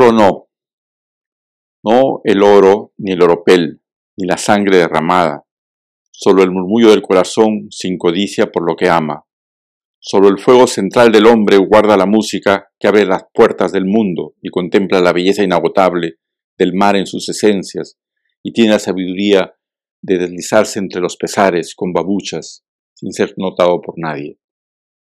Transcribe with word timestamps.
oro 0.00 0.12
no, 0.12 0.48
no 1.84 2.20
el 2.24 2.42
oro 2.42 2.92
ni 2.96 3.12
el 3.12 3.22
oropel, 3.22 3.82
ni 4.16 4.26
la 4.26 4.38
sangre 4.38 4.78
derramada, 4.78 5.44
solo 6.10 6.42
el 6.42 6.50
murmullo 6.50 6.90
del 6.90 7.02
corazón 7.02 7.68
sin 7.70 7.98
codicia 7.98 8.50
por 8.50 8.66
lo 8.66 8.76
que 8.76 8.88
ama. 8.88 9.26
Solo 9.98 10.28
el 10.28 10.38
fuego 10.38 10.66
central 10.66 11.12
del 11.12 11.26
hombre 11.26 11.58
guarda 11.58 11.96
la 11.96 12.06
música 12.06 12.70
que 12.78 12.88
abre 12.88 13.04
las 13.04 13.24
puertas 13.34 13.72
del 13.72 13.84
mundo 13.84 14.34
y 14.40 14.48
contempla 14.48 15.00
la 15.00 15.12
belleza 15.12 15.42
inagotable 15.42 16.16
del 16.56 16.72
mar 16.74 16.96
en 16.96 17.06
sus 17.06 17.28
esencias 17.28 17.98
y 18.42 18.52
tiene 18.52 18.72
la 18.72 18.78
sabiduría 18.78 19.54
de 20.00 20.16
deslizarse 20.16 20.78
entre 20.78 21.02
los 21.02 21.18
pesares 21.18 21.74
con 21.74 21.92
babuchas 21.92 22.64
sin 22.94 23.12
ser 23.12 23.34
notado 23.36 23.82
por 23.82 23.94
nadie. 23.98 24.39